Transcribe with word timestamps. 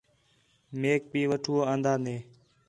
میک 0.79 1.01
بھی 1.11 1.21
وٹھو 1.29 1.55
آندا 1.71 1.93
دیں 2.03 2.21